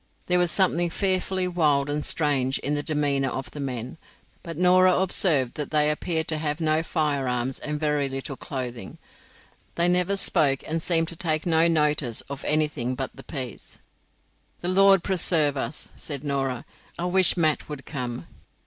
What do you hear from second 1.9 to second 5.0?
strange in the demeanour of the men, but Norah